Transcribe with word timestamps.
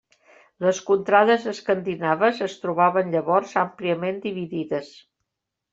Les 0.67 0.79
contrades 0.87 1.45
escandinaves 1.51 2.41
es 2.49 2.57
trobaven 2.65 3.15
llavors 3.17 3.55
àmpliament 3.67 4.23
dividides. 4.29 4.93